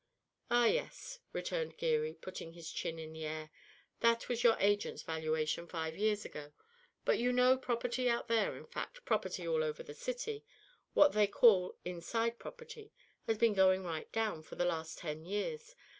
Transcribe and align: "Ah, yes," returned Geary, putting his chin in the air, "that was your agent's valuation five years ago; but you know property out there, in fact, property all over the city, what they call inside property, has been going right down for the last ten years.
"Ah, 0.49 0.65
yes," 0.65 1.19
returned 1.31 1.77
Geary, 1.77 2.15
putting 2.15 2.53
his 2.53 2.71
chin 2.71 2.97
in 2.97 3.13
the 3.13 3.23
air, 3.23 3.51
"that 3.99 4.27
was 4.27 4.43
your 4.43 4.57
agent's 4.59 5.03
valuation 5.03 5.67
five 5.67 5.95
years 5.95 6.25
ago; 6.25 6.53
but 7.05 7.19
you 7.19 7.31
know 7.31 7.55
property 7.55 8.09
out 8.09 8.27
there, 8.27 8.55
in 8.57 8.65
fact, 8.65 9.05
property 9.05 9.47
all 9.47 9.63
over 9.63 9.83
the 9.83 9.93
city, 9.93 10.43
what 10.95 11.11
they 11.11 11.27
call 11.27 11.77
inside 11.85 12.39
property, 12.39 12.91
has 13.27 13.37
been 13.37 13.53
going 13.53 13.83
right 13.83 14.11
down 14.11 14.41
for 14.41 14.55
the 14.55 14.65
last 14.65 14.97
ten 14.97 15.23
years. 15.23 15.75